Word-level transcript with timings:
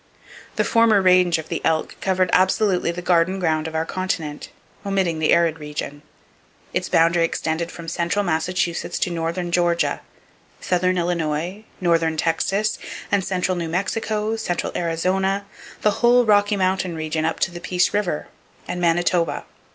The 0.55 0.63
former 0.63 0.99
range 0.99 1.37
of 1.37 1.49
the 1.49 1.61
elk 1.63 1.95
covered 2.01 2.31
absolutely 2.33 2.89
the 2.89 3.03
garden 3.03 3.39
ground 3.39 3.67
of 3.67 3.75
our 3.75 3.85
continent, 3.85 4.49
omitting 4.83 5.19
the 5.19 5.31
arid 5.31 5.59
region. 5.59 6.01
Its 6.73 6.89
boundary 6.89 7.23
extended 7.23 7.71
from 7.71 7.87
central 7.87 8.25
Massachusetts 8.25 8.97
to 8.97 9.11
northern 9.11 9.51
Georgia, 9.51 10.01
southern 10.59 10.97
Illinois, 10.97 11.65
northern 11.79 12.17
Texas 12.17 12.79
and 13.11 13.23
central 13.23 13.55
New 13.55 13.69
Mexico, 13.69 14.35
central 14.37 14.71
Arizona, 14.75 15.45
the 15.83 15.91
whole 16.01 16.25
Rocky 16.25 16.57
Mountain 16.57 16.95
region 16.95 17.23
up 17.23 17.39
to 17.41 17.51
the 17.51 17.61
Peace 17.61 17.93
River, 17.93 18.25
and 18.67 18.81
Manitoba. 18.81 19.45